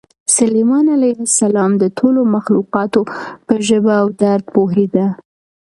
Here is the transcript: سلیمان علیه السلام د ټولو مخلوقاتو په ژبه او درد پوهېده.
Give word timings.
سلیمان 0.35 0.85
علیه 0.97 1.17
السلام 1.27 1.71
د 1.77 1.83
ټولو 1.97 2.21
مخلوقاتو 2.35 3.01
په 3.47 3.53
ژبه 3.67 3.93
او 4.01 4.07
درد 4.21 4.45
پوهېده. 4.55 5.07